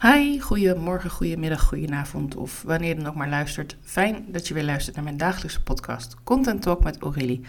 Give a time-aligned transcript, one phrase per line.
[0.00, 3.76] Hi, goedemorgen, goedemiddag, goedenavond of wanneer dan ook maar luistert.
[3.80, 7.40] Fijn dat je weer luistert naar mijn dagelijkse podcast Content Talk met Aurélie.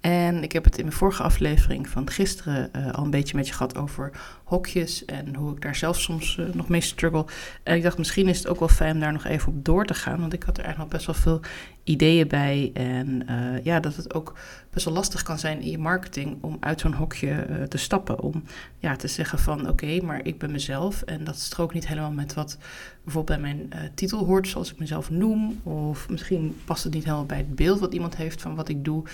[0.00, 3.46] En ik heb het in mijn vorige aflevering van gisteren uh, al een beetje met
[3.46, 4.10] je gehad over
[4.44, 7.24] hokjes en hoe ik daar zelf soms uh, nog mee struggle.
[7.62, 9.84] En ik dacht, misschien is het ook wel fijn om daar nog even op door
[9.84, 11.40] te gaan, want ik had er eigenlijk best wel veel
[11.84, 12.70] ideeën bij.
[12.74, 14.38] En uh, ja, dat het ook
[14.70, 18.20] best wel lastig kan zijn in je marketing om uit zo'n hokje te stappen.
[18.20, 18.42] Om
[18.78, 22.34] ja, te zeggen van oké, maar ik ben mezelf en dat strookt niet helemaal met
[22.34, 22.58] wat
[23.04, 25.60] bijvoorbeeld bij mijn titel hoort, zoals ik mezelf noem.
[25.62, 28.84] Of misschien past het niet helemaal bij het beeld wat iemand heeft van wat ik
[28.84, 29.04] doe.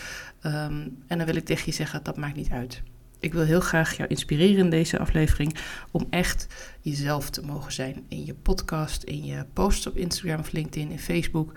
[0.42, 2.82] Um, en dan wil ik tegen je zeggen, dat maakt niet uit.
[3.20, 5.56] Ik wil heel graag jou inspireren in deze aflevering
[5.90, 6.46] om echt
[6.84, 10.98] jezelf te mogen zijn in je podcast, in je posts op Instagram of LinkedIn, in
[10.98, 11.52] Facebook,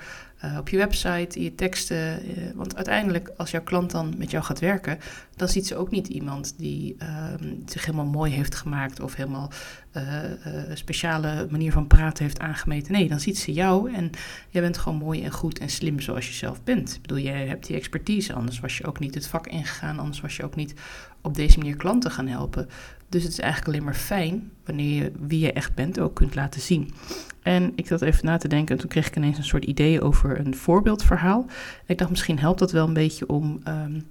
[0.45, 2.29] uh, op je website, in je teksten.
[2.37, 4.99] Uh, want uiteindelijk, als jouw klant dan met jou gaat werken,
[5.35, 7.33] dan ziet ze ook niet iemand die uh,
[7.65, 9.51] zich helemaal mooi heeft gemaakt of helemaal
[9.91, 12.91] een eh, speciale manier van praten heeft aangemeten.
[12.91, 14.09] Nee, dan ziet ze jou en
[14.49, 16.95] jij bent gewoon mooi en goed en slim zoals je zelf bent.
[16.95, 20.21] Ik bedoel, jij hebt die expertise, anders was je ook niet het vak ingegaan, anders
[20.21, 20.73] was je ook niet
[21.21, 22.69] op deze manier klanten gaan helpen.
[23.09, 26.35] Dus het is eigenlijk alleen maar fijn wanneer je wie je echt bent ook kunt
[26.35, 26.93] laten zien.
[27.41, 30.01] En ik zat even na te denken en toen kreeg ik ineens een soort idee
[30.01, 31.45] over een voorbeeldverhaal.
[31.85, 34.05] Ik dacht misschien helpt dat wel een beetje om um,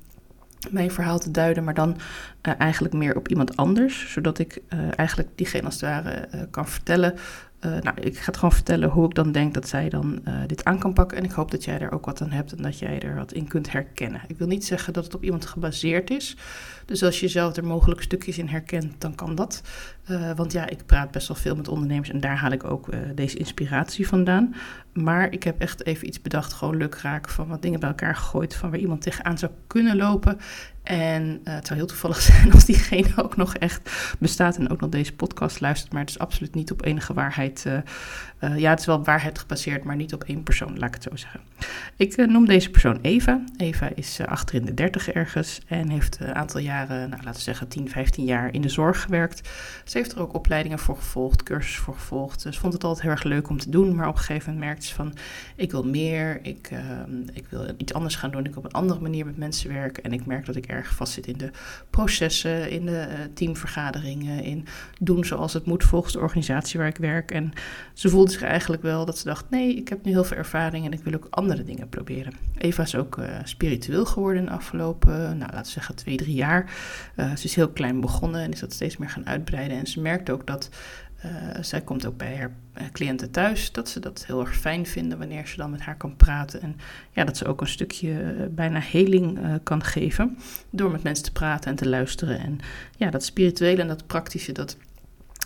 [0.70, 1.97] mijn verhaal te duiden, maar dan
[2.42, 4.12] uh, eigenlijk meer op iemand anders.
[4.12, 7.14] Zodat ik uh, eigenlijk diegene als het ware uh, kan vertellen
[7.67, 10.34] uh, nou, ik ga het gewoon vertellen hoe ik dan denk dat zij dan uh,
[10.47, 11.19] dit aan kan pakken.
[11.19, 13.33] En ik hoop dat jij er ook wat aan hebt en dat jij er wat
[13.33, 14.20] in kunt herkennen.
[14.27, 16.36] Ik wil niet zeggen dat het op iemand gebaseerd is.
[16.84, 19.62] Dus als je zelf er mogelijk stukjes in herkent, dan kan dat.
[20.11, 22.89] Uh, want ja, ik praat best wel veel met ondernemers en daar haal ik ook
[23.14, 24.55] deze inspiratie vandaan.
[24.92, 28.55] Maar ik heb echt even iets bedacht, gewoon lukraak, van wat dingen bij elkaar gegooid,
[28.55, 30.39] van waar iemand tegenaan zou kunnen lopen.
[30.87, 34.81] En uh, het zou heel toevallig zijn als diegene ook nog echt bestaat en ook
[34.81, 35.92] nog deze podcast luistert.
[35.92, 37.65] Maar het is absoluut niet op enige waarheid.
[37.67, 37.79] Uh,
[38.41, 41.03] uh, ja, het is wel waarheid gebaseerd, maar niet op één persoon, laat ik het
[41.03, 41.41] zo zeggen.
[41.97, 43.45] Ik noem deze persoon Eva.
[43.57, 47.41] Eva is achter in de dertig ergens en heeft een aantal jaren, nou, laten we
[47.41, 49.48] zeggen 10, 15 jaar in de zorg gewerkt.
[49.85, 52.41] Ze heeft er ook opleidingen voor gevolgd, cursussen voor gevolgd.
[52.41, 54.67] Ze vond het altijd heel erg leuk om te doen, maar op een gegeven moment
[54.67, 55.14] merkte ze van,
[55.57, 56.70] ik wil meer, ik,
[57.33, 60.03] ik wil iets anders gaan doen, ik wil op een andere manier met mensen werken.
[60.03, 61.51] En ik merk dat ik erg vastzit in de
[61.91, 64.67] processen, in de uh, teamvergaderingen, in
[65.01, 67.31] doen zoals het moet volgens de organisatie waar ik werk.
[67.31, 67.53] En
[67.92, 70.85] ze voelde zich eigenlijk wel dat ze dacht: nee, ik heb nu heel veel ervaring
[70.85, 72.33] en ik wil ook andere dingen proberen.
[72.59, 76.35] Eva is ook uh, spiritueel geworden in de afgelopen, nou laten we zeggen, twee, drie
[76.35, 76.70] jaar.
[77.17, 79.79] Uh, ze is heel klein begonnen en is dat steeds meer gaan uitbreiden.
[79.79, 80.70] En ze merkt ook dat
[81.61, 82.51] zij komt ook bij haar
[82.92, 86.17] cliënten thuis, dat ze dat heel erg fijn vinden wanneer ze dan met haar kan
[86.17, 86.63] praten.
[86.63, 86.77] En
[87.13, 90.39] ja, dat ze ook een stukje uh, bijna heling kan geven
[90.70, 92.39] door met mensen te praten en te luisteren.
[92.39, 92.59] En
[92.97, 94.77] ja, dat spirituele en dat praktische, dat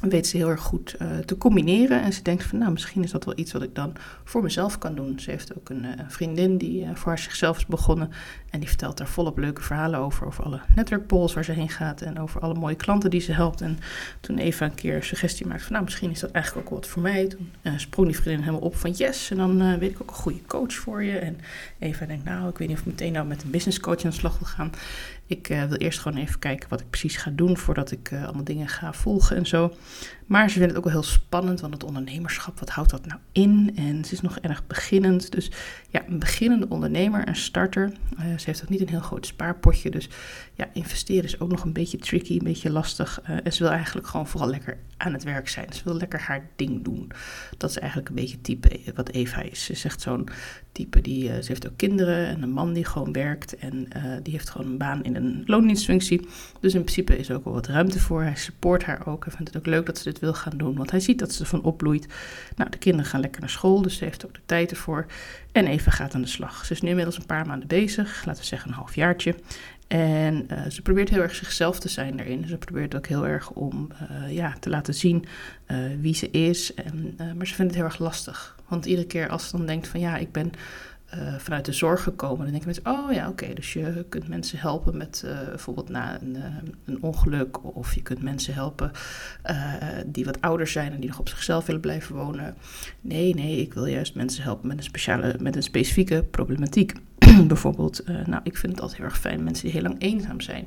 [0.08, 2.02] weet ze heel erg goed uh, te combineren.
[2.02, 3.92] En ze denkt van, nou, misschien is dat wel iets wat ik dan
[4.24, 5.20] voor mezelf kan doen.
[5.20, 8.10] Ze heeft ook een uh, vriendin die uh, voor zichzelf is begonnen.
[8.50, 10.26] En die vertelt daar volop leuke verhalen over.
[10.26, 12.00] Over alle netwerkpools waar ze heen gaat.
[12.00, 13.60] En over alle mooie klanten die ze helpt.
[13.60, 13.78] En
[14.20, 16.86] toen Eva een keer een suggestie maakte van, nou, misschien is dat eigenlijk ook wat
[16.86, 17.26] voor mij.
[17.26, 20.46] Toen sprong die vriendin helemaal op van, yes, en dan weet ik ook een goede
[20.46, 21.18] coach voor je.
[21.18, 21.38] En
[21.78, 24.10] Eva denkt, nou, ik weet niet of ik meteen nou met een business coach aan
[24.10, 24.70] de slag wil gaan.
[25.30, 28.24] Ik uh, wil eerst gewoon even kijken wat ik precies ga doen voordat ik uh,
[28.24, 29.74] allemaal dingen ga volgen en zo.
[30.26, 33.20] Maar ze vindt het ook wel heel spannend, want het ondernemerschap, wat houdt dat nou
[33.32, 33.72] in?
[33.76, 35.32] En ze is nog erg beginnend.
[35.32, 35.50] Dus
[35.88, 37.92] ja, een beginnende ondernemer, een starter.
[38.18, 39.90] Uh, ze heeft ook niet een heel groot spaarpotje.
[39.90, 40.08] Dus
[40.54, 43.20] ja, investeren is ook nog een beetje tricky, een beetje lastig.
[43.22, 45.72] en ze wil eigenlijk gewoon vooral lekker aan het werk zijn.
[45.72, 47.10] Ze wil lekker haar ding doen.
[47.56, 49.64] Dat is eigenlijk een beetje het type wat Eva is.
[49.64, 50.28] Ze is echt zo'n
[50.72, 53.56] type die, ze heeft ook kinderen en een man die gewoon werkt.
[53.56, 53.88] En
[54.22, 56.28] die heeft gewoon een baan in een loondienstfunctie.
[56.60, 58.22] Dus in principe is er ook wel wat ruimte voor.
[58.22, 59.24] Hij support haar ook.
[59.24, 61.32] Hij vindt het ook leuk dat ze dit wil gaan doen, want hij ziet dat
[61.32, 62.06] ze ervan opbloeit.
[62.56, 65.06] Nou, de kinderen gaan lekker naar school, dus ze heeft ook de tijd ervoor.
[65.52, 66.64] En Eva gaat aan de slag.
[66.64, 69.34] Ze is nu inmiddels een paar maanden bezig, laten we zeggen een halfjaartje.
[69.90, 72.46] En uh, ze probeert heel erg zichzelf te zijn daarin.
[72.48, 75.24] Ze probeert ook heel erg om uh, ja, te laten zien
[75.66, 76.74] uh, wie ze is.
[76.74, 78.56] En, maar ze vindt het heel erg lastig.
[78.68, 80.52] Want iedere keer als ze dan denkt van ja, ik ben
[81.14, 82.38] uh, vanuit de zorg gekomen.
[82.38, 86.20] Dan denken mensen, oh ja, oké, dus je kunt mensen helpen met uh, bijvoorbeeld na
[86.20, 86.44] een, uh,
[86.84, 87.74] een, ongeluk.
[87.76, 88.90] Of je kunt mensen helpen
[90.06, 92.54] die wat ouder zijn en die nog op zichzelf willen blijven wonen.
[93.00, 96.92] Nee, nee, ik wil juist mensen helpen met een, speciale, met een specifieke problematiek.
[97.46, 100.64] bijvoorbeeld, nou, ik vind het altijd heel erg fijn, mensen die heel lang eenzaam zijn,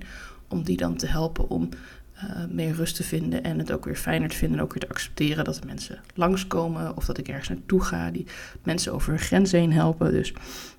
[0.50, 1.70] om die dan te helpen om
[2.16, 4.84] uh, meer rust te vinden en het ook weer fijner te vinden en ook weer
[4.84, 8.26] te accepteren dat er mensen langskomen of dat ik ergens naartoe ga die
[8.64, 10.12] mensen over hun grenzen heen helpen.
[10.12, 10.34] Dus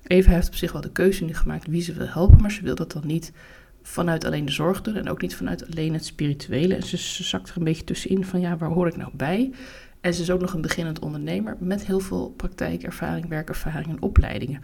[0.07, 2.63] Eva heeft op zich wel de keuze nu gemaakt wie ze wil helpen, maar ze
[2.63, 3.31] wil dat dan niet
[3.81, 6.75] vanuit alleen de zorg doen en ook niet vanuit alleen het spirituele.
[6.75, 9.51] En ze zakt er een beetje tussenin van ja, waar hoor ik nou bij?
[10.01, 14.61] En ze is ook nog een beginnend ondernemer met heel veel praktijkervaring, werkervaring en opleidingen.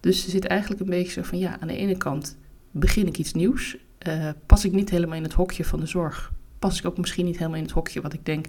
[0.00, 2.36] Dus ze zit eigenlijk een beetje zo van ja, aan de ene kant
[2.70, 3.76] begin ik iets nieuws.
[4.08, 6.32] Uh, pas ik niet helemaal in het hokje van de zorg.
[6.58, 8.46] Pas ik ook misschien niet helemaal in het hokje wat ik denk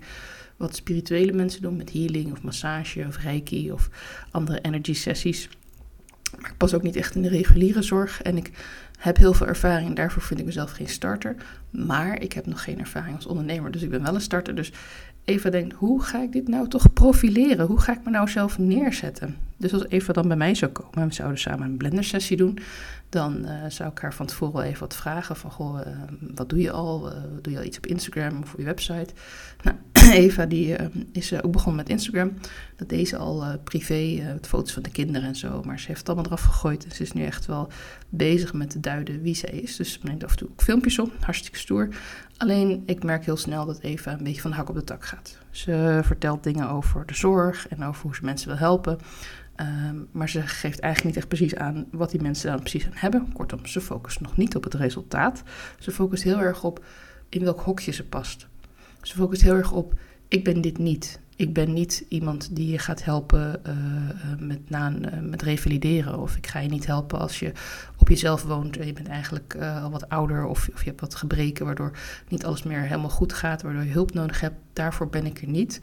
[0.58, 3.90] wat spirituele mensen doen met healing of massage of reiki of
[4.32, 5.50] andere energy sessies.
[6.40, 8.52] Maar ik pas ook niet echt in de reguliere zorg en ik
[9.00, 11.36] heb heel veel ervaring daarvoor vind ik mezelf geen starter.
[11.70, 14.56] Maar ik heb nog geen ervaring als ondernemer, dus ik ben wel een starter.
[14.56, 14.72] Dus
[15.26, 17.66] Eva denkt, hoe ga ik dit nou toch profileren?
[17.66, 19.38] Hoe ga ik me nou zelf neerzetten?
[19.58, 22.38] Dus als Eva dan bij mij zou komen en we zouden samen een blender sessie
[22.38, 22.60] doen,
[23.10, 25.94] dan uh, zou ik haar van tevoren even wat vragen van, goh, uh,
[26.36, 27.12] wat doe je al?
[27.12, 29.14] Uh, doe je al iets op Instagram of op je website?
[29.64, 29.78] Nou,
[30.24, 30.76] Eva die
[31.12, 32.34] is ook begonnen met Instagram.
[32.76, 35.62] Dat deed ze al privé, met foto's van de kinderen en zo.
[35.64, 36.86] Maar ze heeft het allemaal eraf gegooid.
[36.86, 37.68] En ze is nu echt wel
[38.10, 39.76] bezig met te duiden wie zij is.
[39.76, 41.90] Dus ze neemt af en toe ook filmpjes op, hartstikke stoer.
[42.38, 45.06] Alleen ik merk heel snel dat Eva een beetje van de hak op de tak
[45.06, 45.38] gaat.
[45.50, 48.98] Ze vertelt dingen over de zorg en over hoe ze mensen wil helpen.
[49.56, 52.92] Ehm, maar ze geeft eigenlijk niet echt precies aan wat die mensen dan precies aan
[52.94, 53.32] hebben.
[53.34, 55.44] Kortom, ze focust nog niet op het resultaat.
[55.80, 56.86] Ze focust heel erg op
[57.30, 58.48] in welk hokje ze past.
[59.02, 61.20] Ze focust heel erg op: ik ben dit niet.
[61.38, 66.20] Ik ben niet iemand die je gaat helpen uh, met, na, uh, met revalideren.
[66.20, 67.52] Of ik ga je niet helpen als je
[67.98, 70.46] op jezelf woont en je bent eigenlijk al wat ouder.
[70.46, 71.92] Of, of je hebt wat gebreken waardoor
[72.28, 73.62] niet alles meer helemaal goed gaat.
[73.62, 74.56] Waardoor je hulp nodig hebt.
[74.74, 75.82] Daarvoor ben ik er niet.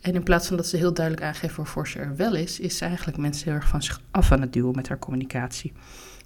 [0.00, 2.76] En in plaats van dat ze heel duidelijk aangeeft waarvoor ze er wel is, is
[2.76, 5.72] ze eigenlijk mensen heel erg van zich af aan het duwen met haar communicatie.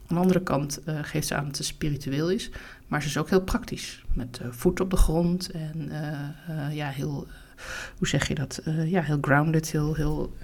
[0.06, 2.50] Aan de andere kant uh, geeft ze aan dat ze spiritueel is,
[2.86, 4.04] maar ze is ook heel praktisch.
[4.12, 5.90] Met uh, voet op de grond en
[6.48, 7.26] uh, ja, heel,
[7.98, 8.60] hoe zeg je dat?
[8.84, 10.36] ja, heel grounded, heel, heel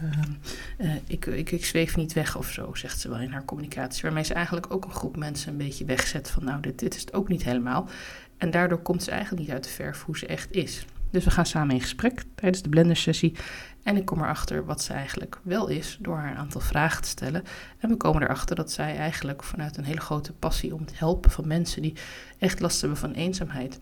[1.07, 4.03] ik, ik, ik zweef niet weg of zo, zegt ze wel in haar communicatie.
[4.03, 7.01] Waarmee ze eigenlijk ook een groep mensen een beetje wegzet van nou, dit, dit is
[7.01, 7.89] het ook niet helemaal.
[8.37, 10.85] En daardoor komt ze eigenlijk niet uit de verf hoe ze echt is.
[11.11, 13.35] Dus we gaan samen in gesprek tijdens de blender-sessie.
[13.83, 17.09] En ik kom erachter wat ze eigenlijk wel is door haar een aantal vragen te
[17.09, 17.43] stellen.
[17.79, 21.31] En we komen erachter dat zij eigenlijk vanuit een hele grote passie om het helpen
[21.31, 21.95] van mensen die
[22.39, 23.79] echt last hebben van eenzaamheid.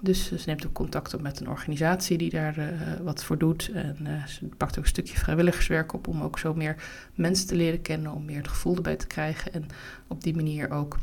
[0.00, 2.66] Dus ze neemt ook contact op met een organisatie die daar uh,
[3.02, 3.70] wat voor doet.
[3.74, 6.76] En uh, ze pakt ook een stukje vrijwilligerswerk op om ook zo meer
[7.14, 9.52] mensen te leren kennen, om meer het gevoel erbij te krijgen.
[9.52, 9.66] En
[10.06, 10.98] op die manier ook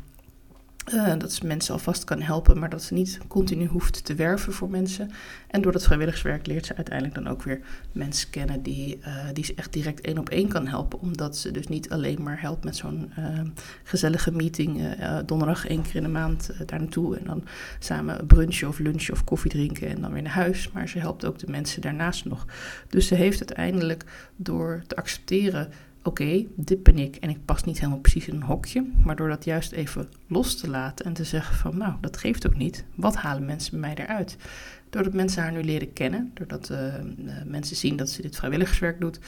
[0.94, 4.54] uh, dat ze mensen alvast kan helpen, maar dat ze niet continu hoeft te werven
[4.54, 5.12] voor mensen.
[5.48, 7.60] En door dat vrijwilligerswerk leert ze uiteindelijk dan ook weer
[7.92, 11.00] mensen kennen die, uh, die ze echt direct één op één kan helpen.
[11.00, 13.40] Omdat ze dus niet alleen maar helpt met zo'n uh,
[13.84, 14.96] gezellige meeting,
[15.26, 17.18] donderdag één keer in de maand daar naartoe.
[17.18, 17.44] En dan
[17.80, 20.72] samen brunchen of lunchen of koffie drinken en dan weer naar huis.
[20.72, 22.46] Maar ze helpt ook de mensen daarnaast nog.
[22.90, 24.04] Dus ze heeft uiteindelijk
[24.36, 25.70] door te accepteren
[26.08, 28.92] oké, dit ben ik en ik pas niet helemaal precies in een hokje.
[29.04, 32.48] Maar door dat juist even los te laten en te zeggen van nou, dat geeft
[32.48, 32.86] ook niet.
[32.96, 34.38] Wat halen mensen bij mij eruit?
[34.90, 36.94] Doordat mensen haar nu leren kennen, doordat uh,
[37.46, 39.20] mensen zien dat ze dit vrijwilligerswerk doet,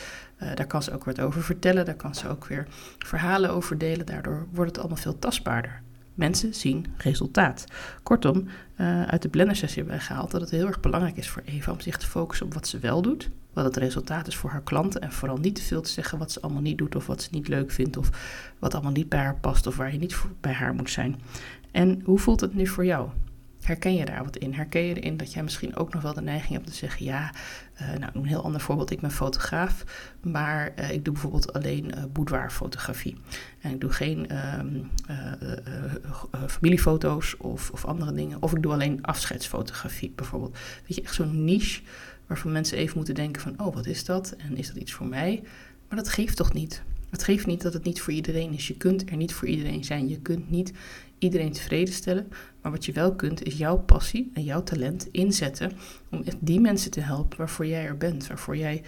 [0.42, 2.68] uh, daar kan ze ook wat over vertellen, daar kan ze ook weer
[2.98, 4.06] verhalen over delen.
[4.06, 5.82] Daardoor wordt het allemaal veel tastbaarder.
[6.20, 7.66] Mensen zien resultaat.
[8.04, 11.42] Kortom, uh, uit de blendersessie hebben wij gehaald dat het heel erg belangrijk is voor
[11.46, 14.50] Eva om zich te focussen op wat ze wel doet, wat het resultaat is voor
[14.50, 17.08] haar klanten en vooral niet te veel te zeggen wat ze allemaal niet doet of
[17.08, 18.10] wat ze niet leuk vindt of
[18.60, 21.22] wat allemaal niet bij haar past of waar je niet bij haar moet zijn.
[21.72, 23.10] En hoe voelt het nu voor jou?
[23.62, 24.54] Herken je daar wat in?
[24.54, 27.32] Herken je erin dat jij misschien ook nog wel de neiging hebt te zeggen: ja,
[27.82, 28.92] uh, nou, een heel ander voorbeeld.
[28.92, 29.84] Ik ben fotograaf,
[30.22, 33.16] maar uh, ik doe bijvoorbeeld alleen uh, boudoirfotografie.
[33.62, 34.60] En ik doe geen uh,
[36.48, 38.42] familiefoto's of, of, andere dingen.
[38.42, 40.58] Of ik doe alleen afscheidsfotografie bijvoorbeeld.
[40.88, 41.82] Weet je, echt zo'n niche
[42.28, 44.36] waarvan mensen even moeten denken: van, oh, wat is dat?
[44.38, 45.44] En is dat iets voor mij?
[45.88, 46.84] Maar dat geeft toch niet?
[47.10, 48.68] Het geeft niet dat het niet voor iedereen is.
[48.68, 50.08] Je kunt er niet voor iedereen zijn.
[50.08, 50.74] Je kunt niet
[51.20, 52.28] iedereen tevreden stellen.
[52.62, 55.72] Maar wat je wel kunt, is jouw passie en jouw talent inzetten
[56.12, 58.28] om echt die mensen te helpen waarvoor jij er bent.
[58.28, 58.84] Waarvoor jij,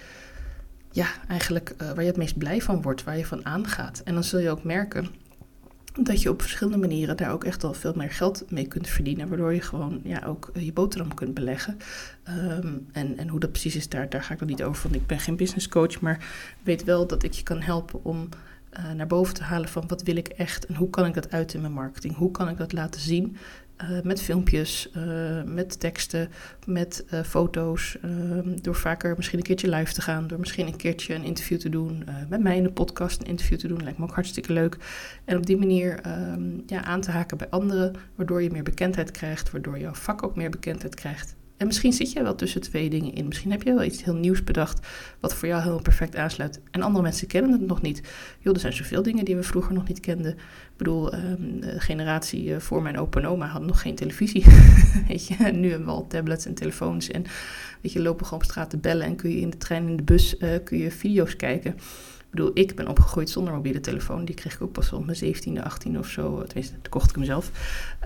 [0.92, 4.02] ja, eigenlijk uh, waar je het meest blij van wordt, waar je van aangaat.
[4.06, 5.08] En dan zul je ook merken
[6.00, 9.28] dat je op verschillende manieren daar ook echt al veel meer geld mee kunt verdienen.
[9.28, 11.78] Waardoor je gewoon ja, ook eh, je boterham kunt beleggen.
[12.30, 14.96] Um, en, en hoe dat precies is, daar, daar ga ik nog niet over, want
[14.96, 16.00] ik ben geen business coach.
[16.00, 16.26] Maar
[16.64, 18.30] weet wel dat ik je kan helpen om
[18.80, 21.32] uh, naar boven te halen van wat wil ik echt en hoe kan ik dat
[21.32, 22.16] uit in mijn marketing?
[22.16, 23.38] Hoe kan ik dat laten zien
[23.84, 26.30] uh, met filmpjes, uh, met teksten,
[26.66, 31.14] met foto's, ehm, door vaker misschien een keertje live te gaan, door misschien een keertje
[31.14, 34.04] een interview te doen, met mij in de podcast een interview te doen, lijkt me
[34.04, 34.78] ook hartstikke leuk.
[35.26, 36.00] En op die manier
[36.34, 40.24] um, ja, aan te haken bij anderen, waardoor je meer bekendheid krijgt, waardoor jouw vak
[40.24, 43.28] ook meer bekendheid krijgt En misschien zit jij wel tussen twee dingen in.
[43.28, 44.88] Misschien heb jij wel iets heel nieuws bedacht
[45.20, 46.60] wat voor jou heel perfect aansluit.
[46.72, 48.02] En andere mensen kennen het nog niet.
[48.40, 50.32] Joh, er zijn zoveel dingen die we vroeger nog niet kenden.
[50.32, 54.46] Ik bedoel, um, de generatie eh, voor mijn opa en oma had nog geen televisie.
[55.08, 57.08] weet je, nu hebben we al tablets en telefoons.
[57.08, 57.24] En
[57.82, 59.98] weet je, lopen gewoon op straat te bellen en kun je in de trein, in
[59.98, 61.76] de bus, uh, kun je video's kijken.
[62.32, 64.26] Bedoel, ik ben opgegroeid zonder mobiele telefoon.
[64.26, 66.44] Die kreeg ik ook pas op mijn 17e, 18e of zo.
[66.44, 67.52] Tenminste, toen kocht ik hem zelf.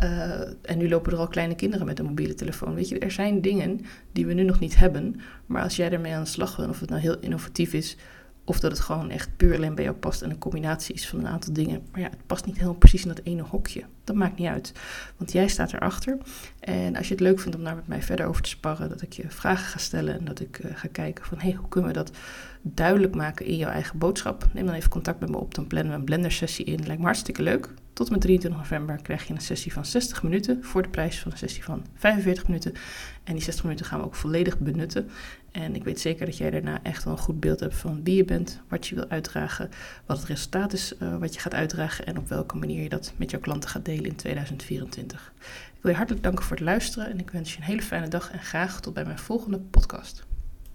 [0.03, 2.73] Uh, en nu lopen er al kleine kinderen met een mobiele telefoon.
[2.75, 5.21] Weet je, er zijn dingen die we nu nog niet hebben.
[5.45, 7.97] Maar als jij ermee aan de slag wil, of het nou heel innovatief is...
[8.45, 11.19] Of dat het gewoon echt puur alleen bij jou past en een combinatie is van
[11.19, 11.81] een aantal dingen.
[11.91, 13.83] Maar ja, het past niet helemaal precies in dat ene hokje.
[14.03, 14.73] Dat maakt niet uit.
[15.17, 16.17] Want jij staat erachter.
[16.59, 19.01] En als je het leuk vindt om daar met mij verder over te sparren, dat
[19.01, 21.69] ik je vragen ga stellen en dat ik uh, ga kijken van hé, hey, hoe
[21.69, 22.11] kunnen we dat
[22.61, 24.47] duidelijk maken in jouw eigen boodschap?
[24.53, 26.85] Neem dan even contact met me op, dan plannen we een blender sessie in.
[26.85, 27.69] Lijkt me hartstikke leuk.
[27.95, 31.19] Tot en met 23 november krijg je een sessie van 60 minuten voor de prijs
[31.19, 32.73] van een sessie van 45 minuten.
[33.23, 35.09] En die 60 minuten gaan we ook volledig benutten.
[35.51, 38.15] En ik weet zeker dat jij daarna echt wel een goed beeld hebt van wie
[38.15, 39.69] je bent, wat je wil uitdragen,
[40.05, 43.13] wat het resultaat is uh, wat je gaat uitdragen en op welke manier je dat
[43.15, 45.33] met jouw klanten gaat delen in 2024.
[45.75, 48.07] Ik wil je hartelijk danken voor het luisteren en ik wens je een hele fijne
[48.07, 50.25] dag en graag tot bij mijn volgende podcast.